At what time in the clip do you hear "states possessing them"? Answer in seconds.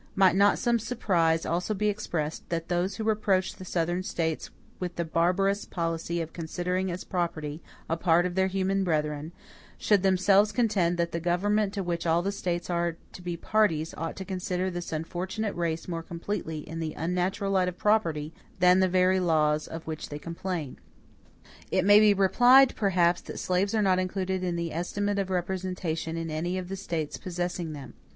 26.75-27.93